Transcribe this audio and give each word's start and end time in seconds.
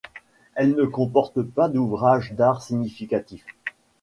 Elle 0.55 0.71
ne 0.73 0.85
comporte 0.85 1.43
pas 1.43 1.69
d'ouvrages 1.69 2.31
d'art 2.33 2.63
significatifs. 2.63 3.45